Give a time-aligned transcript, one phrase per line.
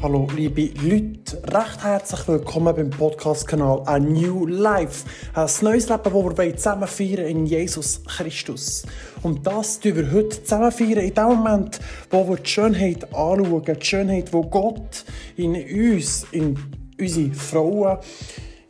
[0.00, 5.04] Hallo liebe Leute, recht herzlich willkommen beim Podcast-Kanal A New Life.
[5.34, 8.84] Ein neues Leben, das wir zusammen feiern in Jesus Christus.
[9.24, 11.80] Und das tun wir heute zusammen feiern in dem Moment,
[12.10, 15.04] wo wir die Schönheit anschauen, die Schönheit, die Gott
[15.36, 16.56] in uns, in
[17.00, 17.98] unsere Frauen,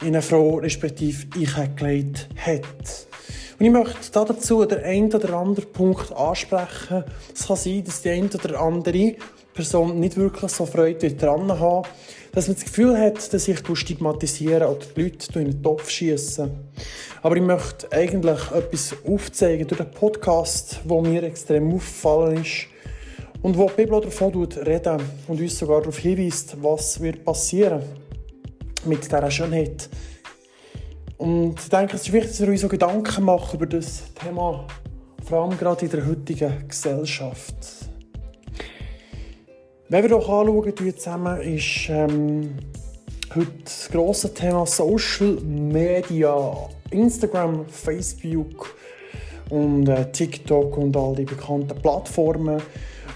[0.00, 3.06] in eine Frau respektive ich gelegt hat.
[3.58, 7.04] Und ich möchte dazu den einen oder anderen Punkt ansprechen.
[7.34, 9.16] Es kann sein, dass die eine oder andere
[9.58, 11.88] Person nicht wirklich so Freude dran haben,
[12.30, 16.48] dass man das Gefühl hat, dass ich stigmatisiere oder die Leute in den Topf schießen.
[17.22, 22.66] Aber ich möchte eigentlich etwas aufzeigen durch den Podcast, wo mir extrem aufgefallen ist
[23.42, 27.82] und wo die Bibel davon redet und uns sogar darauf hinweist, was wird passieren
[28.84, 29.88] mit dieser Schönheit.
[31.16, 34.68] Und ich denke, es ist wichtig, dass wir uns so Gedanken machen über das Thema,
[35.28, 37.77] vor allem gerade in der heutigen Gesellschaft.
[39.90, 42.56] Wenn wir doch anschauen zusammen, ist ähm,
[43.34, 46.68] heute das grosse Thema Social Media.
[46.90, 48.74] Instagram, Facebook
[49.48, 52.60] und äh, TikTok und all die bekannten Plattformen.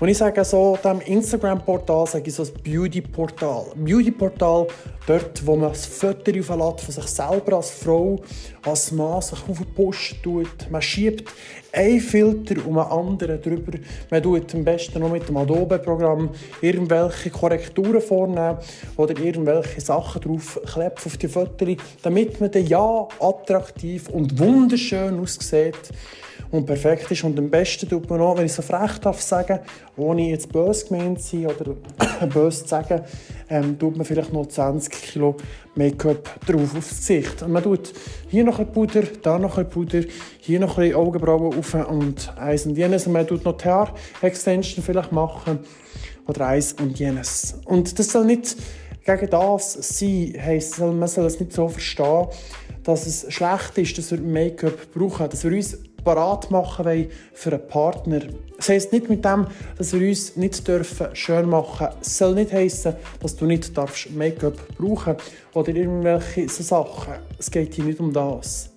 [0.01, 3.67] Und ich sage so, dem Instagram-Portal sage ich so ein Beauty-Portal.
[3.77, 4.67] Beauty-Portal,
[5.07, 8.19] dort, wo man das Foto von sich selber als Frau,
[8.65, 10.71] als Mann sich auf den Post tut.
[10.71, 11.31] Man schiebt
[11.73, 13.79] ein Filter um einen anderen drüber.
[14.11, 18.59] Man tut am besten noch mit dem Adobe-Programm irgendwelche Korrekturen vornehmen
[18.97, 25.91] oder irgendwelche Sachen draufklebt auf die Fotos, damit man dann ja attraktiv und wunderschön aussieht
[26.53, 27.25] und perfekt ist.
[27.25, 29.61] Und am besten tut man auch, wenn ich so frech darf sagen,
[29.97, 33.01] ohne jetzt böse gemeint zu sein oder böse zu sagen,
[33.49, 35.37] ähm, tut man vielleicht noch 20 Kilo
[35.75, 37.43] Make-up drauf aufs Gesicht.
[37.43, 37.93] Und man tut
[38.29, 40.03] hier noch ein Puder, da noch ein Puder,
[40.39, 43.07] hier noch ein Augenbrauen auf und eins und jenes.
[43.07, 45.61] Und man tut noch die Haare-Extension vielleicht machen
[46.27, 47.55] oder eins und jenes.
[47.65, 48.57] Und das soll nicht
[49.05, 52.27] gegen das sein, heisst, man soll es nicht so verstehen,
[52.85, 57.53] dass es schlecht ist, dass wir Make-up brauchen, dass wir uns parat machen wollen für
[57.53, 58.21] einen Partner.
[58.57, 59.47] Das heisst nicht mit dem,
[59.77, 61.99] dass wir uns nicht dürfen schön machen dürfen.
[62.01, 63.73] Es soll nicht heissen, dass du nicht
[64.15, 65.17] Make-up brauchen
[65.55, 67.15] oder irgendwelche so Sachen.
[67.39, 68.71] Es geht hier nicht um das.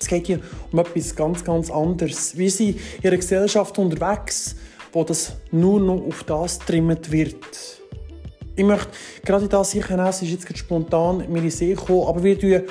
[0.00, 0.40] Es geht hier
[0.70, 2.36] um etwas ganz, ganz anderes.
[2.36, 4.56] Wir sind in einer Gesellschaft unterwegs,
[4.92, 7.36] wo das nur noch auf das trimmt wird.
[8.56, 8.88] Ich möchte
[9.24, 12.62] gerade das sicher es ist jetzt spontan mir in See gekommen, aber wir tun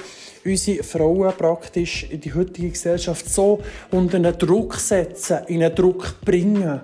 [0.46, 3.62] unsere Frauen praktisch in die heutige Gesellschaft so
[3.92, 6.81] unter einen Druck setzen, in einen Druck bringen.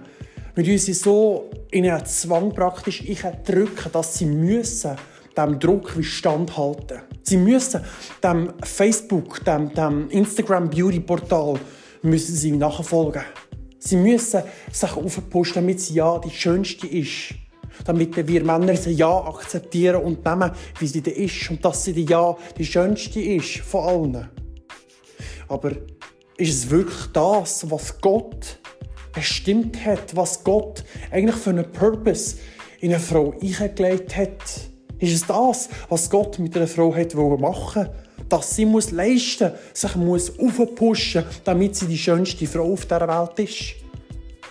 [0.56, 3.04] Wir uns so in einen Zwang praktisch
[3.46, 4.96] drücken, dass sie müssen
[5.38, 7.02] dem Druck wie standhalten.
[7.24, 7.82] Sie müssen
[8.24, 11.60] dem Facebook, dem, dem Instagram Beauty Portal
[12.02, 13.24] müssen sie nachfolgen.
[13.78, 17.36] Sie müssen sich aufposten, damit sie ja die schönste ist
[17.86, 21.94] damit wir Männer sie ja akzeptieren und nehmen, wie sie da ist und dass sie
[21.94, 24.30] die ja die schönste ist von allen.
[25.48, 25.72] Aber
[26.38, 28.60] ist es wirklich das, was Gott
[29.14, 32.38] bestimmt hat, was Gott eigentlich für einen Purpose
[32.80, 34.42] in eine Frau eingelegt hat?
[35.00, 37.90] Ist es das, was Gott mit einer Frau hat machen
[38.30, 43.40] dass sie muss leisten, sich muss aufpushen, damit sie die schönste Frau auf der Welt
[43.40, 43.76] ist?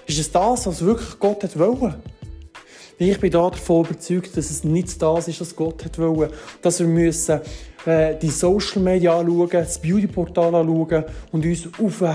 [0.07, 1.95] Ist es das, was wirklich Gott hat wollen?
[3.01, 6.31] Ich bin davon überzeugt, dass es nicht das ist, was Gott hat wollen.
[6.63, 7.41] Dass wir müssen
[7.87, 12.15] äh, die Social Media anschauen, das Beauty-Portal anschauen und uns auf äh,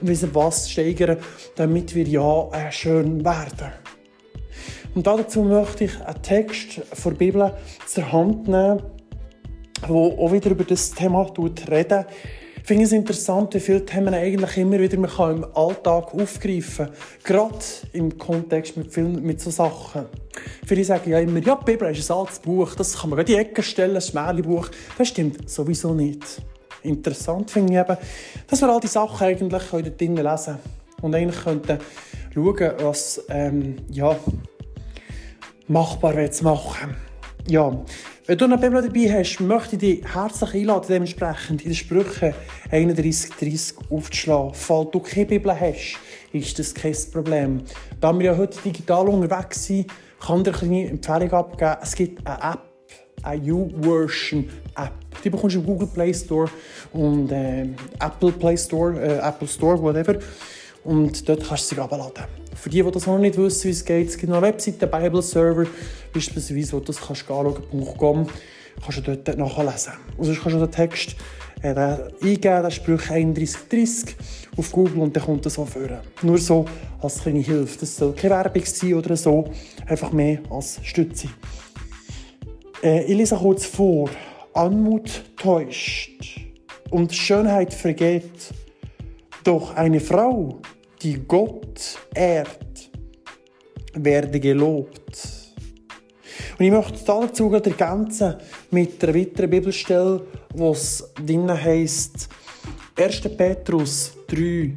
[0.00, 1.18] wissen was steigern,
[1.56, 3.72] damit wir ja äh, schön werden.
[4.94, 7.52] Und dazu möchte ich einen Text der Bibel
[7.86, 8.82] zur Hand nehmen,
[9.82, 11.30] der auch wieder über das Thema
[11.70, 12.06] redet.
[12.64, 16.86] Ich finde es interessant, wie viele Themen eigentlich immer wieder man kann im Alltag aufgreifen
[16.86, 16.94] kann.
[17.22, 17.58] Gerade
[17.92, 20.06] im Kontext mit, vielen, mit so Sachen.
[20.64, 23.26] Viele sagen ja immer, ja, die Bibel ist ein altes Buch, das kann man in
[23.26, 24.70] die Ecke stellen, ein Schmähli-Buch.
[24.96, 26.40] Das stimmt sowieso nicht.
[26.82, 27.98] Interessant finde ich eben,
[28.46, 30.56] dass wir all die Sachen eigentlich dort drinnen lesen
[31.02, 31.78] und eigentlich könnten
[32.32, 34.16] schauen, was ähm, ja,
[35.68, 36.96] machbar zu machen.
[37.46, 37.84] Ja,
[38.26, 42.32] wenn du eine Bibel dabei hast, möchte ich dich herzlich einladen, dementsprechend in den Sprüchen
[42.70, 44.54] 31, 30 aufzuschlagen.
[44.54, 45.98] Falls du keine Bibel hast,
[46.32, 47.60] ist das kein Problem.
[48.00, 49.90] Da wir ja heute digital unterwegs sind,
[50.20, 51.76] kann ich dir eine kleine Empfehlung abgeben.
[51.82, 52.60] Es gibt eine App,
[53.24, 54.92] eine U-Version App.
[55.22, 56.48] Die bekommst du im Google Play Store
[56.94, 57.68] und äh,
[58.00, 60.16] Apple Play Store, äh, Apple Store, whatever.
[60.82, 62.24] Und dort kannst du sie abladen.
[62.54, 64.86] Für die, die das noch nicht wissen, wie es geht, es gibt noch eine Webseite,
[64.86, 65.66] Bible Server,
[66.12, 67.62] beispielsweise, wo du das kannst anschauen
[67.98, 68.30] kannst.
[68.82, 69.92] kannst du dort nachlesen.
[70.16, 71.16] Und sonst kannst du den Text
[71.62, 74.16] äh, eingeben, den Sprüche 3130
[74.56, 76.02] auf Google und dann kommt das so vor.
[76.22, 76.66] Nur so
[77.00, 77.78] als kleine Hilfe.
[77.80, 79.50] Das soll keine Werbung sein oder so,
[79.86, 81.28] einfach mehr als Stütze.
[82.82, 84.10] Äh, ich lese kurz vor.
[84.52, 86.40] Anmut täuscht
[86.90, 88.52] und Schönheit vergeht.
[89.42, 90.60] Doch eine Frau,
[91.04, 92.90] die Gott ehrt,
[93.92, 95.44] werde gelobt.
[96.58, 98.36] Und ich möchte dazu ergänzen
[98.70, 102.28] mit einer weiteren Bibelstelle, wo es drinnen heisst,
[102.96, 103.20] 1.
[103.36, 104.76] Petrus 3,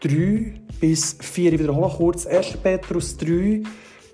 [0.00, 1.52] 3 bis 4.
[1.54, 2.26] Ich wiederhole kurz.
[2.26, 2.56] 1.
[2.62, 3.62] Petrus 3,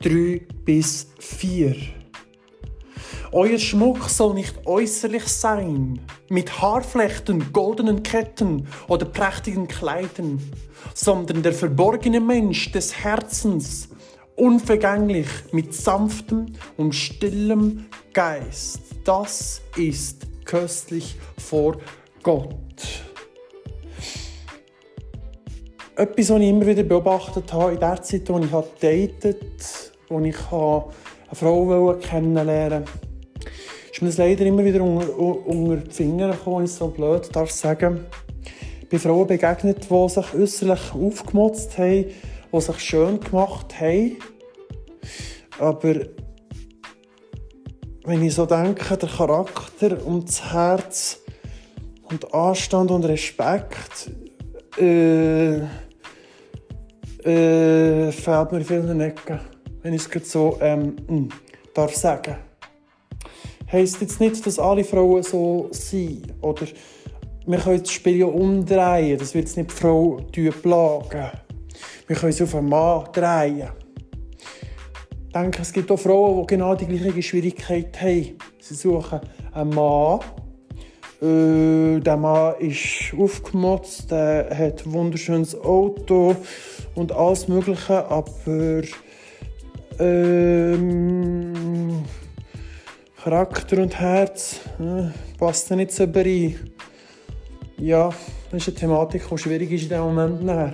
[0.03, 2.00] 3 bis 4.
[3.33, 10.43] Euer Schmuck soll nicht äußerlich sein, mit Haarflechten, goldenen Ketten oder prächtigen Kleidern,
[10.95, 13.89] sondern der verborgene Mensch des Herzens,
[14.35, 16.47] unvergänglich, mit sanftem
[16.77, 18.81] und stillem Geist.
[19.05, 21.77] Das ist köstlich vor
[22.25, 22.49] Gott.
[25.95, 28.51] Etwas, was ich immer wieder beobachtet habe, in der Zeit, als ich
[29.21, 33.10] datet, als ich eine Frau kennenlernen wollte,
[34.01, 37.51] ist mir das leider immer wieder unter, unter die Finger gekommen, ich so blöd darf
[37.51, 38.07] sagen.
[38.81, 42.07] Ich bin Frauen begegnet, die sich äußerlich aufgemotzt haben,
[42.51, 44.17] die sich schön gemacht haben.
[45.59, 45.97] Aber
[48.05, 51.21] wenn ich so denke, der Charakter und das Herz
[52.05, 54.11] und Anstand und Respekt,
[54.79, 55.57] äh,
[57.23, 59.41] äh, fehlt mir in vielen Ecken,
[59.83, 61.29] wenn ich es so ähm, hm,
[61.75, 62.50] darf sagen
[63.73, 66.35] heisst jetzt nicht, dass alle Frauen so sind.
[66.41, 66.67] Oder
[67.47, 70.19] wir können das Spiel ja umdrehen, das wird jetzt nicht die Frau
[70.63, 71.31] plagen.
[72.07, 73.69] Wir können es auf einen Mann drehen.
[75.27, 78.37] Ich denke, es gibt auch Frauen, die genau die gleiche Schwierigkeit haben.
[78.59, 79.21] Sie suchen
[79.53, 80.21] einen Mann.
[81.23, 86.35] Äh, der Mann ist aufgemotzt, der hat ein wunderschönes Auto
[86.95, 88.83] und alles Mögliche, aber
[89.99, 91.50] ähm,
[93.23, 96.59] Charakter und Herz äh, passt nicht so rein.
[97.77, 98.09] Ja,
[98.51, 100.43] das ist eine Thematik, die schwierig ist in diesem Moment.
[100.43, 100.73] Nachher.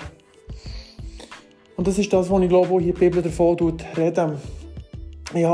[1.74, 3.56] Und das ist das, was ich glaube, wo hier die Bibel davon
[3.96, 4.30] redet.
[5.34, 5.44] Ich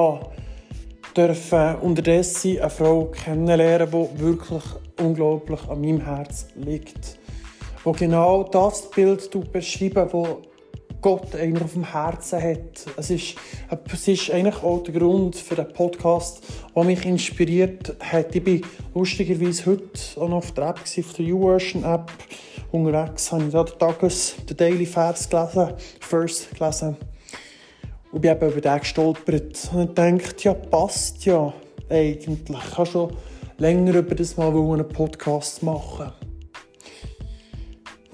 [1.14, 4.62] durfte unterdessen eine Frau kennenlernen, die wirklich
[5.00, 7.18] unglaublich an meinem Herz liegt.
[7.86, 10.51] Die genau das Bild beschreibt, das
[11.02, 12.87] Gott eigentlich auf dem Herzen hat.
[12.96, 13.34] Es ist,
[13.93, 16.40] es ist eigentlich auch der Grund für den Podcast,
[16.75, 18.34] der mich inspiriert hat.
[18.34, 18.62] Ich bin
[18.94, 22.12] lustigerweise heute auch noch auf der App, auf der YouVersion App.
[22.70, 26.96] Unterwegs habe ich da den Tages, den Daily Vers gelesen, First gelesen.
[28.12, 29.70] Und bin eben über den gestolpert.
[29.75, 31.52] Und dachte, ja, passt ja
[31.90, 32.38] eigentlich.
[32.48, 33.12] Ich kann schon
[33.58, 36.12] länger über das mal einen Podcast machen.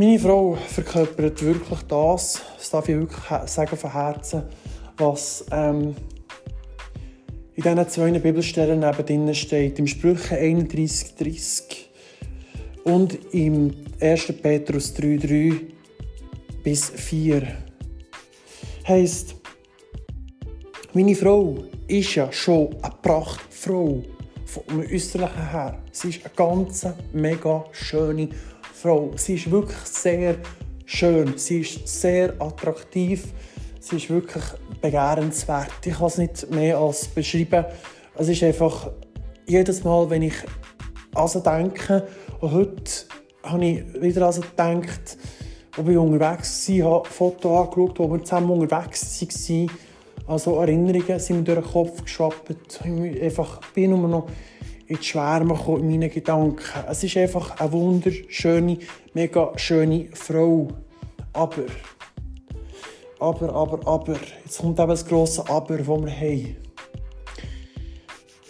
[0.00, 4.44] Meine Frau verkörpert wirklich das, das darf ich wirklich sagen von Herzen,
[4.96, 5.96] was ähm,
[7.56, 9.80] in diesen zwei Bibelstellen neben steht.
[9.80, 11.90] Im Sprüche 31, 30
[12.84, 14.34] und im 1.
[14.40, 15.52] Petrus 3, 3
[16.62, 17.42] bis 4.
[18.86, 19.34] Heißt,
[20.92, 24.04] meine Frau ist ja schon eine Prachtfrau
[24.46, 25.82] vom Äußerlichen her.
[25.90, 28.28] Sie ist eine ganz mega schöne
[28.80, 29.10] Frau.
[29.16, 30.36] Sie ist wirklich sehr
[30.86, 31.36] schön.
[31.36, 33.24] Sie ist sehr attraktiv.
[33.80, 34.44] Sie ist wirklich
[34.80, 35.84] begehrenswert.
[35.84, 37.64] Ich kann es nicht mehr als beschreiben.
[38.16, 38.92] Es ist einfach
[39.46, 40.34] jedes Mal, wenn ich
[41.12, 42.06] an sie denke,
[42.40, 42.92] und heute
[43.42, 45.18] habe ich wieder an sie gedacht,
[45.74, 49.70] wo wir unterwegs waren, habe Foto angeschaut, wo wir zusammen unterwegs waren.
[50.28, 52.80] Also Erinnerungen sind mir durch den Kopf geschwappt.
[52.84, 54.28] Ich einfach bin nur noch
[54.88, 56.64] in die Schwärme in meinen Gedanken.
[56.88, 58.78] Es ist einfach eine wunderschöne,
[59.12, 60.68] mega schöne Frau.
[61.34, 61.66] Aber,
[63.20, 66.56] aber, aber, aber, jetzt kommt eben das grosse Aber, das wir haben.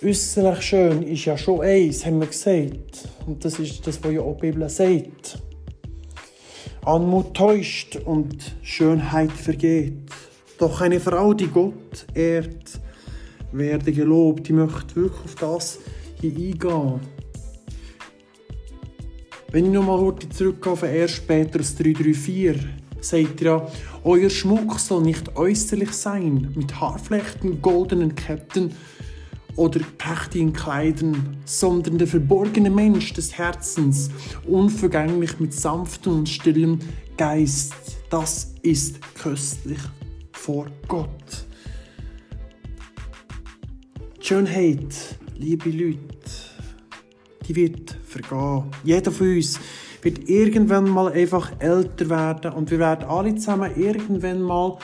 [0.01, 3.09] Äußerlich schön ist ja schon eins, haben wir gesagt.
[3.27, 5.43] Und das ist das, was ja auch die Bibel sagt.
[6.85, 10.09] Anmut täuscht und Schönheit vergeht.
[10.59, 12.81] Doch eine Frau, die Gott ehrt,
[13.51, 14.49] werde gelobt.
[14.49, 15.79] Ich möchte wirklich auf das
[16.21, 17.01] hier eingehen.
[19.51, 21.21] Wenn ich nochmal heute zurückgehe auf 1.
[21.21, 22.59] Petrus 3,3,4,
[23.01, 23.67] sagt ja,
[24.05, 28.73] euer Schmuck soll nicht äußerlich sein, mit Haarflechten, goldenen Ketten
[29.57, 34.11] oder prächtigen Kleidern, sondern der verborgene Mensch des Herzens,
[34.47, 36.79] unvergänglich mit sanftem und stillem
[37.17, 37.75] Geist.
[38.11, 39.81] Das ist köstlich
[40.33, 41.47] vor Gott.
[44.21, 45.99] Schönheit liebe Leute,
[47.47, 48.65] die wird vergehen.
[48.83, 49.61] Jeder von uns
[50.03, 54.79] wird irgendwann mal einfach älter werden und wir werden alle zusammen irgendwann mal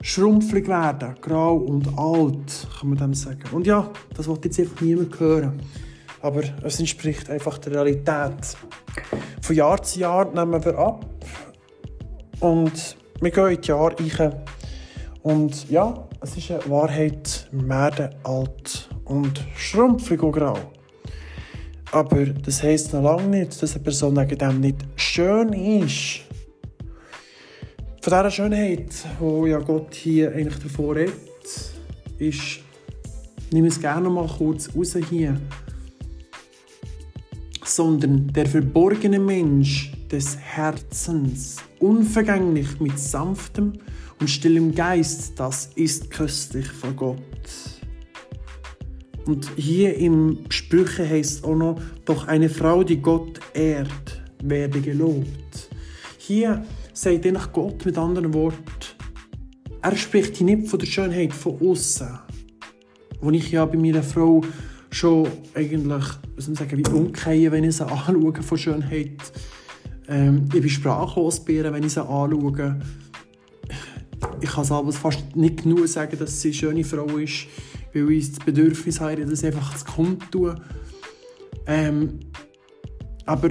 [0.00, 3.44] schrumpflig werden, grau und alt, kann man dem sagen.
[3.52, 5.60] Und ja, das wird jetzt einfach niemand hören.
[6.20, 8.56] Aber es entspricht einfach der Realität.
[9.42, 11.06] Von Jahr zu Jahr nehmen wir ab
[12.40, 14.40] und wir gehen in die Jahre rein.
[15.22, 20.58] Und ja, es ist eine Wahrheit, wir werden alt und schrumpfig und grau.
[21.90, 26.20] Aber das heisst noch lange nicht, dass eine Person wegen dem nicht schön ist.
[28.02, 31.14] Von dieser Schönheit, die ja Gott hier eigentlich davor redet,
[32.18, 32.60] ist,
[33.50, 35.40] nehme es gerne mal kurz raus hier,
[37.64, 43.72] sondern der verborgene Mensch des Herzens, unvergänglich mit sanftem
[44.20, 47.77] und stillem Geist, das ist köstlich vor Gott.
[49.28, 55.68] Und hier im Sprüche heißt auch noch, doch eine Frau, die Gott ehrt, werde gelobt.
[56.16, 58.64] Hier sagt eigentlich Gott mit anderen Worten,
[59.82, 62.08] er spricht hier nicht von der Schönheit von außen,
[63.20, 64.40] wo ich ja bei meiner Frau
[64.90, 66.04] schon eigentlich,
[66.34, 69.20] was soll sagen, wie umkehren, wenn ich sie anschaue von Schönheit.
[70.08, 72.80] Ähm, ich bin sprachlos wenn ich sie anschaue.
[74.40, 77.46] Ich kann es aber fast nicht genug sagen, dass sie eine schöne Frau ist
[77.92, 80.60] weil ich das Bedürfnis habe, das einfach zu kundtun.
[81.66, 82.20] Ähm,
[83.26, 83.50] aber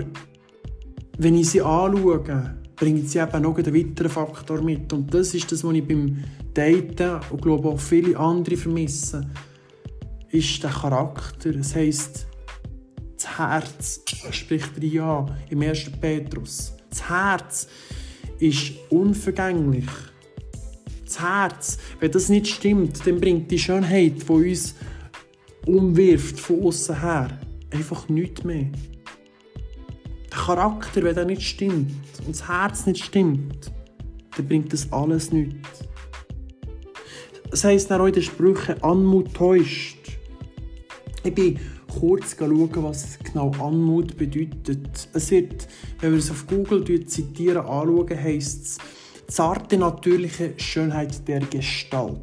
[1.17, 4.91] wenn ich sie anschaue, bringt sie eben noch einen weiteren Faktor mit.
[4.94, 9.29] Und das ist das, was ich beim Daten und glaube auch viele andere vermisse,
[10.29, 11.51] ist der Charakter.
[11.51, 12.27] Das heisst,
[13.15, 14.01] das Herz
[14.32, 15.91] spricht ja im 1.
[16.00, 16.74] Petrus.
[16.89, 17.67] Das Herz
[18.39, 19.86] ist unvergänglich
[21.07, 21.77] das Herz.
[21.99, 24.75] Wenn das nicht stimmt, dann bringt die Schönheit, die uns
[25.65, 27.39] umwirft von außen her,
[27.71, 28.67] einfach nichts mehr.
[30.31, 31.91] Der Charakter, wenn der nicht stimmt
[32.25, 33.71] und das Herz nicht stimmt,
[34.35, 35.83] dann bringt das alles nichts.
[37.49, 39.97] Das heisst in den Sprüchen, Anmut täuscht.
[41.23, 41.59] Ich bin
[41.99, 45.07] kurz schauen, was genau Anmut bedeutet.
[45.13, 45.67] Es wird,
[45.99, 48.77] wenn wir es auf Google zitieren, anschauen, heisst es,
[49.27, 52.22] zarte natürliche Schönheit der Gestalt.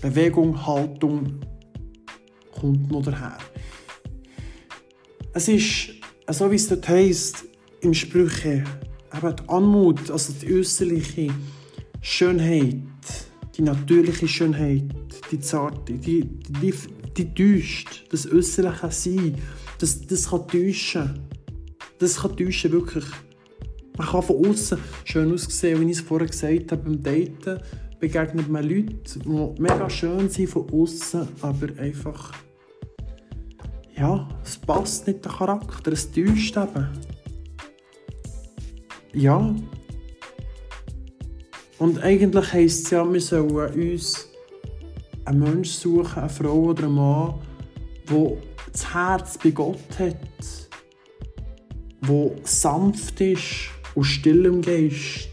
[0.00, 1.40] Bewegung, Haltung
[2.52, 3.38] kommt noch daher.
[5.32, 5.90] Es ist,
[6.30, 7.44] so wie es dort heisst,
[7.80, 8.64] im Sprüche,
[9.14, 11.32] eben die Anmut, also die äußerliche
[12.00, 12.82] Schönheit,
[13.56, 14.84] die natürliche Schönheit,
[15.30, 16.74] die zarte, die, die,
[17.16, 19.34] die täuscht, das äußerliche Sein,
[19.78, 21.20] das, das kann täuschen.
[21.98, 23.04] Das kann täuschen, wirklich.
[23.98, 27.60] Man kann von außen schön aussehen, wie ich es vorher gesagt habe, beim Daten
[27.98, 32.32] begegnet man Leute, die mega schön sind von außen, aber einfach
[33.98, 36.88] ja, es passt nicht der Charakter, es täuscht eben.
[39.12, 39.54] Ja.
[41.78, 44.28] Und eigentlich heisst es ja, wir sollen uns
[45.24, 47.34] einen Menschen suchen, eine Frau oder einen Mann,
[48.08, 48.36] der
[48.70, 50.16] das Herz bei Gott hat,
[52.08, 55.28] der sanft ist, und stillem Geist.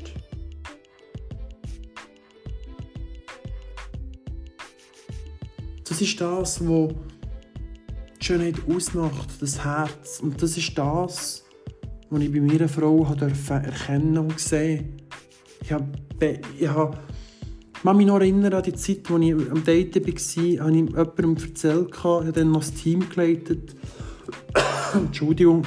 [5.87, 6.95] Das ist das, was
[8.19, 10.19] die Schönheit ausmacht, das Herz.
[10.19, 11.45] Und das ist das,
[12.09, 14.99] was ich bei meiner Frau erkennen und sehen
[15.61, 15.85] Ich habe,
[16.59, 16.97] ich habe
[17.75, 20.87] ich kann mich noch erinnern an die Zeit, als ich am Daten war, habe ich
[20.87, 23.75] jemandem erzählt, ich habe dann noch das Team geleitet.
[24.95, 25.63] Entschuldigung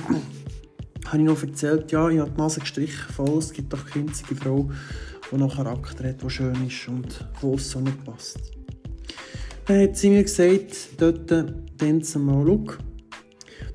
[1.08, 4.08] habe ich noch erzählt, ja, ich habe die Nase gestrichen, voll, es gibt doch keine
[4.08, 4.70] einzige Frau,
[5.30, 8.38] die noch Charakter hat, die schön ist und wo es so nicht passt.
[9.66, 12.64] Dann hat sie mir gesagt, dort, dann mal, schau,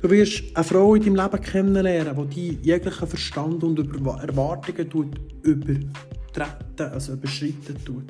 [0.01, 5.11] du wirst eine Frau in deinem Leben kennenlernen, die die jeglichen Verstand und Erwartungen
[5.43, 5.83] übertreten,
[6.77, 8.05] also überschreiten tut.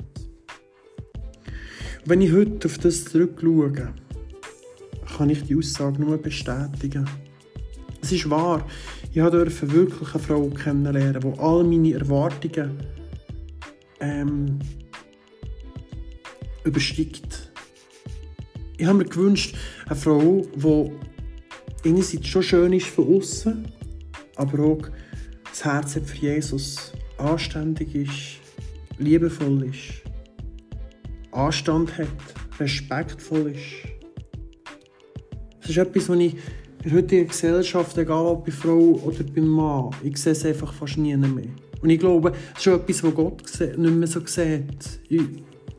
[2.04, 3.94] Und wenn ich heute auf das zurückschaue,
[5.16, 7.08] kann ich die Aussage nur bestätigen.
[8.02, 8.66] Es ist wahr,
[9.14, 12.80] ich durfte wirklich eine Frau kennenlernen, die all meine Erwartungen
[14.00, 14.58] ähm,
[16.64, 17.52] übersteigt.
[18.76, 19.54] Ich habe mir gewünscht,
[19.86, 23.68] eine Frau, die einerseits schon schön ist von außen,
[24.34, 24.88] aber auch
[25.44, 28.40] das Herz für Jesus, anständig ist,
[28.98, 30.02] liebevoll ist,
[31.30, 32.08] Anstand hat,
[32.58, 33.94] respektvoll ist.
[35.60, 36.34] Das ist etwas, was ich
[36.84, 40.72] in der heutigen Gesellschaft, egal ob bei Frau oder beim Mann, ich sehe es einfach
[40.74, 41.46] fast nie mehr.
[41.80, 43.42] Und ich glaube, das ist etwas, was Gott
[43.78, 45.00] nicht mehr so sieht.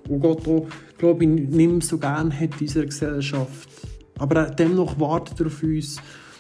[0.10, 3.70] Und Gott auch, glaube ich, nicht mehr so gerne hat in unserer Gesellschaft.
[4.18, 5.98] Aber dennoch wartet er auf uns,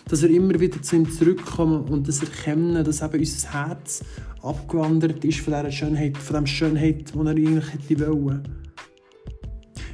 [0.07, 4.03] dass wir immer wieder zu ihm zurückkommen und das erkennen, dass eben unser Herz
[4.41, 8.43] abgewandert ist von dieser Schönheit, von der Schönheit, die er eigentlich hätte wollen.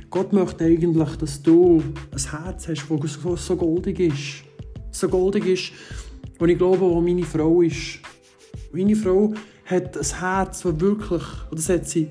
[0.10, 4.51] Gott möchte eigentlich, dass du ein Herz hast, das so goldig ist.
[4.92, 5.72] So goldig ist,
[6.40, 8.00] und ich glaube, wo meine Frau ist.
[8.74, 9.34] Meine Frau
[9.66, 12.08] hat ein Herz, das wirklich, oder das hat sie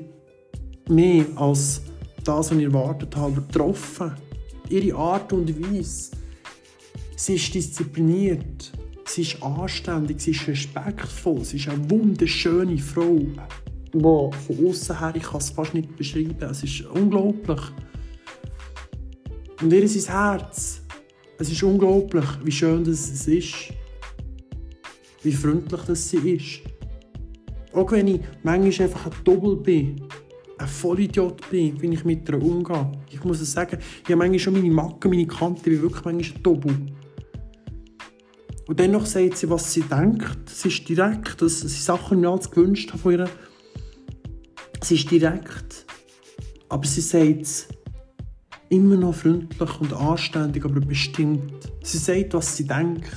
[0.89, 1.83] mehr als
[2.23, 4.13] das, was ich erwartet habe, getroffen.
[4.69, 6.13] Ihre Art und Weise.
[7.17, 8.73] Sie ist diszipliniert,
[9.05, 13.19] sie ist anständig, sie ist respektvoll, sie ist eine wunderschöne Frau.
[13.93, 16.37] Wow, von außen her, ich kann es fast nicht beschreiben.
[16.41, 17.61] Es ist unglaublich.
[19.61, 20.83] Und ihr ist Herz.
[21.41, 23.73] Es ist unglaublich, wie schön das ist.
[25.23, 26.61] Wie freundlich das sie ist.
[27.73, 30.03] Auch wenn ich manchmal einfach ein Doppel bin,
[30.59, 32.93] ein Vollidiot bin, wie ich mit ihr umgehe.
[33.11, 36.05] Ich muss es sagen, ich habe manchmal schon meine Macken, meine Kanten, ich bin wirklich
[36.05, 36.77] manchmal ein Doppel.
[38.69, 40.47] Und dennoch sagt sie, was sie denkt.
[40.47, 41.41] Sie ist direkt.
[41.41, 43.31] Das sind Sachen, ich alles gewünscht habe von ihr.
[44.83, 45.87] Sie ist direkt.
[46.69, 47.67] Aber sie sagt es
[48.71, 51.53] immer noch freundlich und anständig, aber bestimmt.
[51.83, 53.11] Sie sagt, was sie denkt.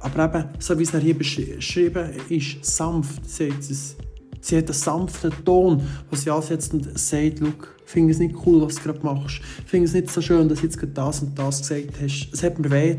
[0.00, 3.96] Aber eben, so wie es hier beschrieben ist, sanft sagt sie es.
[4.40, 7.52] Sie hat einen sanften Ton, wo sie ansetzt und sagt, ich
[7.84, 9.40] finde es nicht cool, was du gerade machst.
[9.64, 12.28] Ich finde es nicht so schön, dass du jetzt gerade das und das gesagt hast.
[12.32, 12.96] Es hat mir weh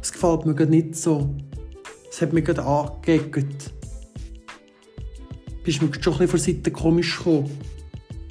[0.00, 1.34] Es gefällt mir gerade nicht so.
[2.10, 3.72] Es hat mich gerade angeeckt.
[5.64, 7.50] Bist mir schon ein bisschen von der Seite komisch gekommen.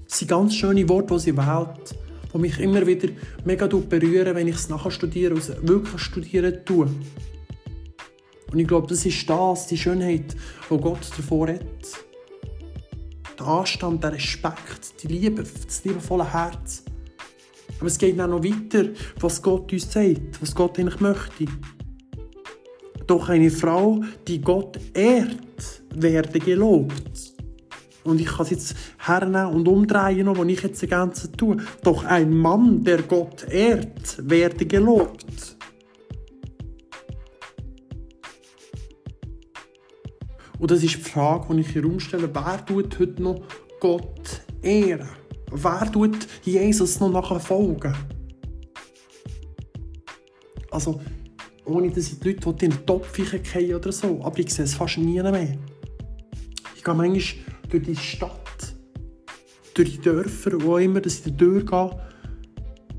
[0.09, 1.95] Es sind ganz schöne Worte, die sie wählt,
[2.33, 3.09] die mich immer wieder
[3.43, 6.87] mega berühren, wenn ich es nachher studiere, also wirklich studieren tue.
[8.51, 10.35] Und ich glaube, das ist das, die Schönheit,
[10.69, 11.61] die Gott davor hat.
[13.37, 16.83] Der Anstand, der Respekt, die Liebe, das liebevolle Herz.
[17.79, 21.45] Aber es geht auch noch weiter, was Gott uns sagt, was Gott eigentlich möchte.
[23.07, 27.24] Doch eine Frau, die Gott ehrt, werde gelobt.
[28.05, 31.57] Und ich kann es jetzt hernehmen und umdrehen, was ich jetzt die ganze tue.
[31.83, 35.57] Doch ein Mann, der Gott ehrt, werde gelobt.
[40.59, 42.29] Und das ist die Frage, die ich hier umstelle.
[42.33, 43.41] Wer tut heute noch
[43.79, 45.09] Gott ehren?
[45.51, 47.93] Wer tut Jesus noch nachher folgen?
[50.69, 51.01] Also,
[51.65, 54.75] ohne dass ich die Leute in den Topf fallen oder so, aber ich sehe es
[54.75, 55.57] fast nie mehr.
[56.75, 58.75] Ich gehe manchmal durch die Stadt,
[59.73, 61.99] durch die Dörfer, wo immer dass ich durchgehe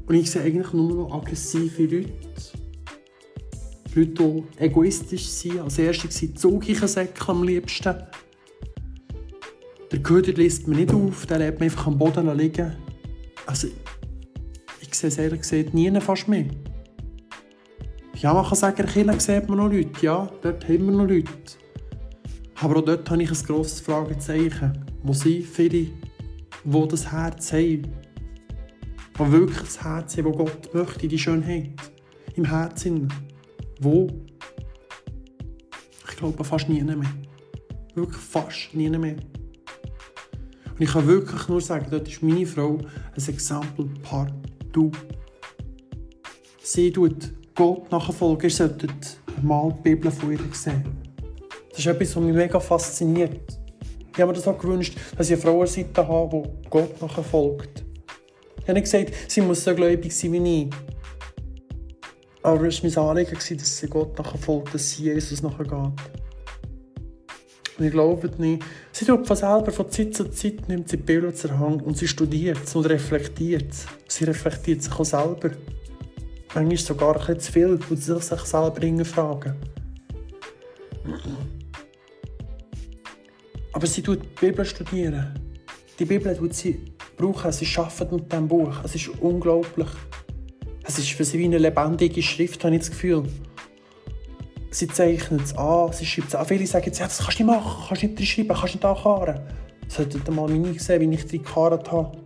[0.06, 2.12] und ich sehe eigentlich nur noch aggressive Leute
[3.96, 4.12] Leute,
[4.58, 5.60] die egoistisch sind.
[5.60, 7.94] Als erstes sind Zugsäcke am liebsten.
[9.90, 12.72] Der Köder liest man nicht auf, der lässt man einfach am Boden liegen.
[13.46, 13.68] Also,
[14.80, 16.46] ich sehe es ehrlich gesagt nie fast mehr.
[18.16, 19.90] Ja, man kann sagen, in Kirche sieht man noch Leute.
[20.02, 21.30] Ja, dort haben wir noch Leute.
[22.60, 24.72] Aber auch dort habe ich ein grosses Fragezeichen.
[25.02, 25.88] Wo sind viele,
[26.64, 27.82] die das Herz haben?
[29.18, 31.72] Die wirklich das Herz haben, das Gott möchte, die Schönheit
[32.34, 33.12] im Herzen.
[33.80, 34.08] Wo?
[36.08, 36.96] Ich glaube fast nie mehr.
[37.94, 39.16] Wirklich fast nie mehr.
[40.78, 44.30] Und ich kann wirklich nur sagen, dort ist meine Frau ein Exempel par
[44.72, 44.90] du.
[46.62, 48.44] Sie tut Gott nachfolgen.
[48.44, 51.05] Ihr solltet mal die Bibel von ihr sehen.
[51.76, 53.58] Das ist etwas, was mich mega fasziniert.
[54.10, 57.84] Ich habe mir das auch gewünscht, dass ich eine Frauenseite habe, die Gott nachfolgt.
[58.60, 60.70] Ich habe nicht gesagt, sie muss so gläubig sein wie ich.
[62.42, 65.92] Aber es war mein Anliegen, dass sie Gott nachher folgt, dass sie Jesus nachher geht.
[67.78, 68.64] Und ich glaube nicht.
[68.92, 72.08] Sie tut von selber von Zeit zu Zeit, nimmt sie Bilder zur Hand und sie
[72.08, 73.84] studiert es und reflektiert es.
[74.08, 75.50] Sie reflektiert sich auch selber.
[76.54, 79.56] Manchmal sogar ein bisschen zu viel, wo sie sich selber fragen.
[83.76, 85.34] Aber sie tut die Bibel studieren.
[85.98, 86.80] Die Bibel tut sie
[87.14, 88.74] brauchen, sie arbeitet mit diesem Buch.
[88.82, 89.88] Es ist unglaublich.
[90.82, 93.24] Es ist für sie wie eine lebendige Schrift, habe ich das Gefühl.
[94.70, 96.46] Sie zeichnet es an, sie schreibt es an.
[96.46, 98.84] Viele sagen ja, das kannst du nicht machen, kannst du nicht schreiben, kannst du nicht
[98.86, 99.40] ankarren.
[99.88, 102.18] Solltet ihr mal meine sehen, wie ich drin gekarrt habe.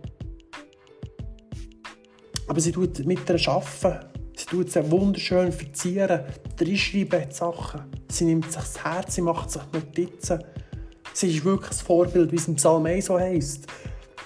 [2.47, 4.05] Aber sie tut mit ihr arbeiten.
[4.37, 6.21] Sie tut es wunderschön verzieren,
[6.57, 7.81] reinschreiben die Sachen.
[8.09, 10.39] Sie nimmt sich das Herz, sie macht sich Notizen.
[11.13, 13.67] Sie ist wirklich ein Vorbild, wie es im Psalm 1 so heisst.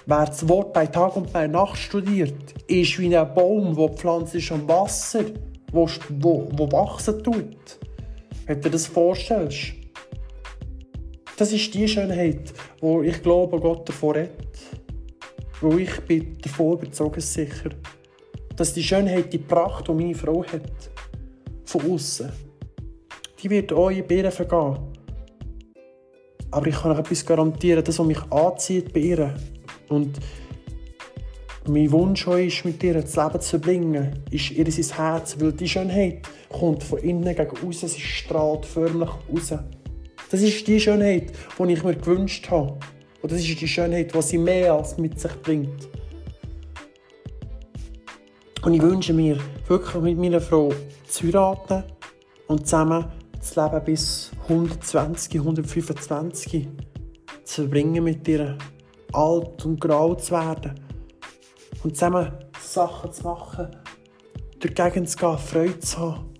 [0.06, 4.38] Wer das Wort bei Tag und bei Nacht studiert, ist wie ein Baum, der Pflanze
[4.38, 5.24] ist am Wasser,
[5.72, 7.78] wo, wo, wo wachsen tut.
[8.46, 9.72] Wenn du dir das vorstellst.
[11.36, 14.30] Das ist die Schönheit, wo ich glaube, Gott davor hat.
[15.60, 17.70] Wo ich bin davon überzogen sicher,
[18.54, 20.90] Dass die Schönheit, die Pracht, die meine Frau hat,
[21.64, 22.30] von außen,
[23.42, 24.95] die wird auch in Beeren vergehen.
[26.50, 29.34] Aber ich kann euch etwas garantieren, das, was mich anzieht bei ihr
[29.88, 30.18] und
[31.68, 35.68] mein Wunsch ist, mit ihr das Leben zu verbringen, ist ihr sein Herz, weil die
[35.68, 39.54] Schönheit kommt von innen gegen außen, sie strahlt förmlich raus.
[40.30, 42.78] Das ist die Schönheit, die ich mir gewünscht habe.
[43.22, 45.88] Und das ist die Schönheit, die sie mehr als mit sich bringt.
[48.62, 50.72] Und ich wünsche mir, wirklich mit meiner Frau
[51.08, 51.84] zu heiraten
[52.48, 53.06] und zusammen
[53.46, 56.68] das Leben bis 120, 125
[57.44, 58.58] zu verbringen mit ihr,
[59.12, 60.80] alt und grau zu werden
[61.84, 63.68] und zusammen Sachen zu machen,
[64.58, 66.34] durch die Gegend zu gehen, Freude zu haben.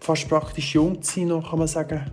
[0.00, 2.10] Fast praktisch jung zu sein, noch, kann man sagen.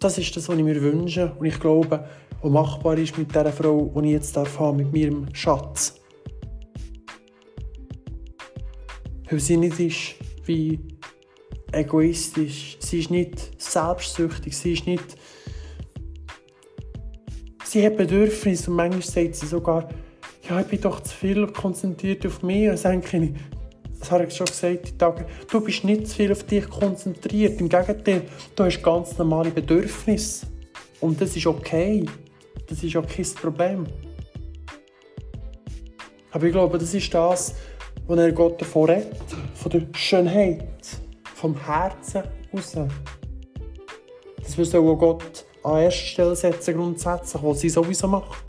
[0.00, 2.04] Das ist das, was ich mir wünsche und ich glaube,
[2.42, 6.00] was machbar ist mit dieser Frau, die ich jetzt haben, mit meinem Schatz.
[9.28, 10.80] Weil sie nicht ist wie
[11.72, 15.16] egoistisch, sie ist nicht selbstsüchtig, sie ist nicht
[17.70, 19.88] sie hat Bedürfnisse und manchmal sagt sie sogar,
[20.48, 22.68] ja, ich bin doch zu viel konzentriert auf mich.
[22.68, 23.30] Und dann denke ich,
[23.98, 27.60] das habe ich schon gesagt, die Tage, du bist nicht zu viel auf dich konzentriert.
[27.60, 28.22] Im Gegenteil,
[28.56, 30.46] du hast ganz normale Bedürfnisse.
[31.00, 32.04] Und das ist okay.
[32.66, 33.86] Das ist auch kein Problem.
[36.32, 37.54] Aber ich glaube, das ist das,
[38.06, 39.14] was er Gott davor redet.
[39.60, 40.64] Von der Schönheit,
[41.34, 42.74] vom Herzen raus.
[44.42, 48.42] Das wir so Gott an erste Stelle setzen grundsätzlich, was sie sowieso macht.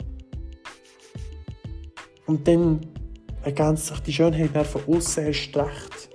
[2.27, 2.79] Und dann
[3.43, 6.09] ergänzt sich die Schönheit von außen erst recht.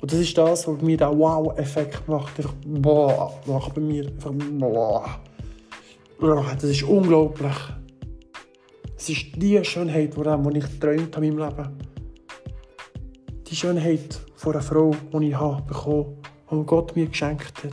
[0.00, 2.38] Und das ist das, was mir den Wow-Effekt macht.
[2.38, 4.06] Einfach, boah, macht bei mir.
[4.06, 5.20] Einfach, boah.
[6.20, 7.56] Das ist unglaublich.
[8.96, 11.91] Es ist die Schönheit, die ich geträumt habe in meinem Leben.
[13.52, 17.72] Die Schönheit von einer Frau, die ich habe bekommen habe, die Gott mir geschenkt hat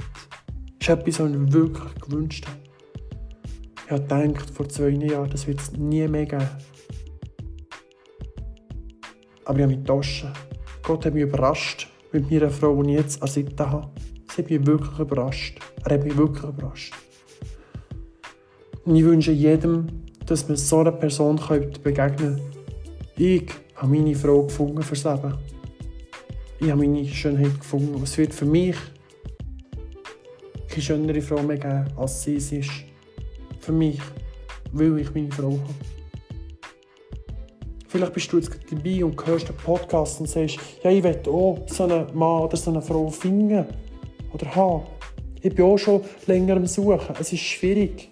[0.77, 2.57] ist etwas, was ich wirklich gewünscht habe.
[3.85, 6.49] Ich habe gedacht, vor zwei Jahren, das wird es nie mehr geben.
[9.45, 10.25] Aber ich habe mich getauscht.
[10.83, 13.89] Gott hat mich überrascht mit meiner Frau, die ich jetzt an Seite habe.
[14.35, 15.59] Sie hat mich wirklich überrascht.
[15.85, 16.93] Er hat mich wirklich überrascht.
[18.83, 19.87] Und ich wünsche jedem,
[20.25, 21.39] dass man so einer Person
[21.83, 22.41] begegnen kann.
[23.15, 25.35] Ich habe meine Frau gefunden fürs Leben.
[26.61, 28.01] Ich habe meine Schönheit gefunden.
[28.03, 28.75] Es wird für mich
[30.67, 32.69] keine schönere Frau mehr geben, als sie es ist.
[33.61, 33.99] Für mich,
[34.73, 35.73] weil ich meine Frau habe.
[37.87, 41.59] Vielleicht bist du jetzt dabei und hörst den Podcast und sagst, ja, ich will auch
[41.67, 43.65] so einen Mann oder so eine Frau finden
[44.33, 44.83] oder haben.
[45.41, 47.15] Ich bin auch schon länger am Suchen.
[47.19, 48.11] Es ist schwierig.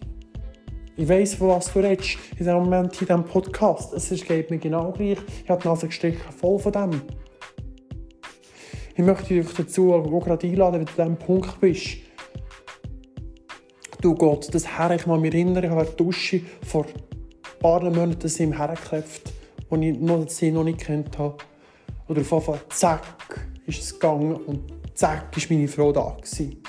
[0.96, 3.94] Ich weiss, von was du redest in diesem Moment in diesem Podcast.
[3.94, 5.18] Es geht mir genau gleich.
[5.44, 7.02] Ich habe die Nase gestrichen voll von dem.
[8.98, 11.98] Ich möchte dich dazu auch gerade einladen, wenn du an diesem Punkt bist,
[14.02, 17.84] du Gott, das Herr, ich kann mich erinnern, ich habe eine Dusche vor ein paar
[17.84, 19.34] Monaten sie ihm hergeklopft,
[19.70, 21.38] als ich noch, sie noch nicht kennt habe.
[22.08, 26.64] Oder auf einmal, zack, ist es gegangen und zack, ist meine Frau da gewesen.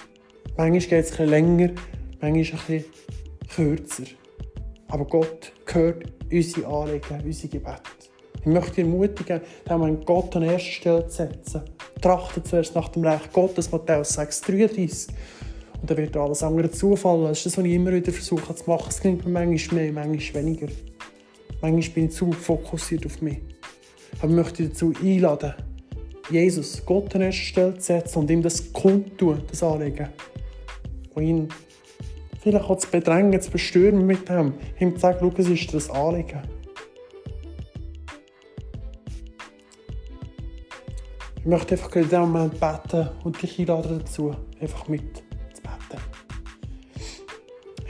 [0.58, 1.70] Manchmal geht es etwas länger,
[2.20, 2.84] manchmal ein
[3.48, 4.04] kürzer.
[4.88, 7.80] Aber Gott hört unsere Anliegen, unsere Gebete.
[8.40, 11.77] Ich möchte dich ermutigen, den Gott an erster Stelle zu setzen.
[12.00, 15.14] Trachte zuerst nach dem Reich Gottes, Matthäus 6, 33.
[15.80, 17.24] Und dann wird alles andere zufallen.
[17.24, 18.86] Das ist das, was ich immer wieder versuche zu machen.
[18.88, 20.68] Es klingt mir manchmal mehr, manchmal weniger.
[21.60, 23.38] Manchmal bin ich zu fokussiert auf mich.
[24.20, 25.54] Aber ich möchte dazu einladen,
[26.30, 30.08] Jesus, Gott an erste Stelle zu setzen und ihm das kundtun, das Anliegen.
[31.14, 31.48] Und ihn
[32.40, 34.54] vielleicht auch zu bedrängen, zu bestürmen mit dem.
[34.78, 36.42] Ihm zu sagen, schau, es ist das Anliegen.
[41.40, 45.22] Ich möchte einfach in diesem Moment beten und dich einladen dazu, einfach mit.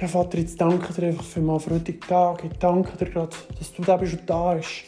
[0.01, 2.45] Ja, Vater, jetzt danke dir einfach für für heutigen Tag.
[2.45, 4.85] Ich danke dir gerade, dass du da bist und da bist.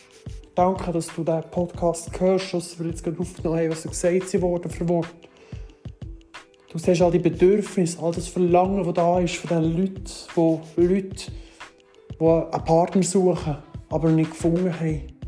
[0.55, 4.71] Danke, dass du diesen Podcast hörst, was wir jetzt gerade aufgenommen haben, was gesagt worden
[4.71, 5.09] für Wort.
[6.71, 10.05] Du siehst all die Bedürfnisse, all das Verlangen, das da ist von diesen Leuten,
[10.77, 11.33] die Leute,
[12.21, 13.57] die einen Partner suchen,
[13.89, 15.20] aber nicht gefunden haben.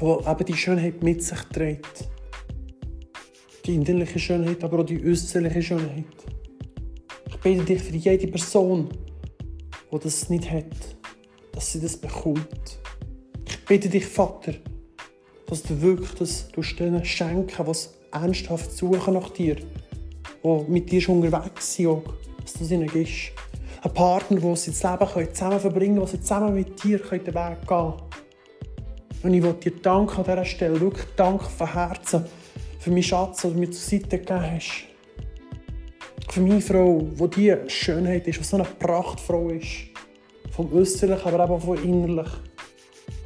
[0.00, 2.08] Die eben die Schönheit mit sich trägt.
[3.64, 6.24] Die innerliche Schönheit, aber auch die äußerliche Schönheit
[7.44, 8.88] bitte dich für jede Person,
[9.92, 10.64] die das nicht hat,
[11.52, 12.80] dass sie das bekommt.
[13.46, 14.54] Ich bitte dich, Vater,
[15.46, 21.20] dass du wirklich das denen schenken, was ernsthaft suchen nach dir, die mit dir schon
[21.20, 22.02] unterwegs sind,
[22.42, 23.32] dass du es ihnen gibst.
[23.82, 27.26] Ein Partner, wo sie das Leben zusammen verbringen können, wo sie zusammen mit dir den
[27.26, 27.92] Weg gehen können.
[29.24, 32.26] Und ich will dir danken an dieser Stelle, wirklich danken von Herzen
[32.78, 34.84] für meinen Schatz, den du mir zur Seite gegeben hast.
[36.28, 39.88] Für meine Frau, die die Schönheit ist, die so eine Prachtfrau ist.
[40.50, 42.38] Vom Äußerlichen, aber auch vom Innerlichen.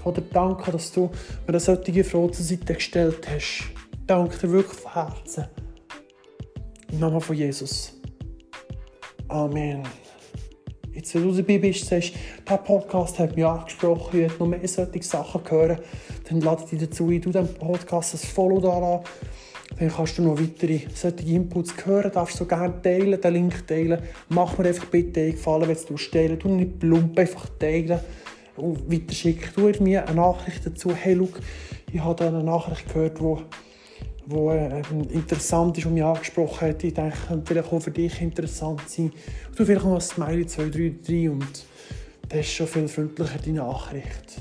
[0.07, 1.11] Ich dir danken, dass du mir
[1.49, 3.65] eine solche Frau zur Seite gestellt hast.
[4.07, 5.47] Danke dir wirklich von Herzen.
[6.93, 7.93] Im Namen von Jesus.
[9.27, 9.83] Amen.
[10.99, 15.49] Jetzt, dabei bist, sagst, dieser Podcast hat mich angesprochen, ich möchte noch mehr solche Sachen
[15.49, 15.79] hören,
[16.29, 19.05] dann lade ich dich dazu ein, du diesem Podcast ein Follow da lassen.
[19.79, 24.03] Dann kannst du noch weitere solche Inputs hören, darfst du gerne teilen, den Link teilen.
[24.29, 28.01] Mach mir einfach bitte einen Gefallen, wenn du es teilen Du nicht plump, einfach teilen
[28.57, 29.51] und weiterschicken.
[29.55, 31.39] Du mir eine Nachricht dazu, hey, look,
[31.93, 33.68] ich habe da eine Nachricht gehört, die
[34.29, 36.85] wo äh, interessant ist und mich angesprochen hat.
[36.85, 39.13] Ich denke, könnte vielleicht auch für dich interessant sein.
[39.57, 41.67] Du vielleicht noch ein Smiley 2, 3, 3 und
[42.29, 44.41] das ist schon viel freundlicher, die Nachricht.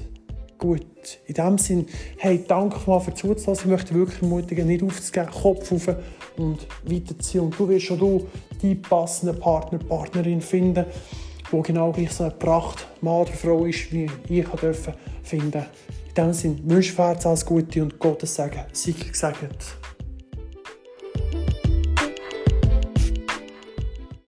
[0.57, 1.85] Gut, in dem Sinne,
[2.17, 3.59] hey, danke mal für Zuzuhören.
[3.59, 5.95] Ich möchte wirklich ermutigen, nicht aufzugeben, Kopf auf
[6.35, 7.41] und weiterziehen.
[7.41, 8.27] Und du wirst schon du
[8.61, 10.85] die passende Partner, Partnerin finden,
[11.51, 14.95] die genau gleich so eine Pracht, Mann oder Frau ist, wie ich finden durfte.
[15.31, 15.51] In
[16.17, 18.65] dem Sinne, wünsche ich alles Gute und Gottes Segen.
[18.73, 19.76] Sei gesegnet.